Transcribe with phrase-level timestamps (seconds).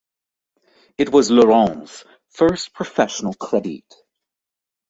[0.97, 3.83] It was Laurents' first professional credit.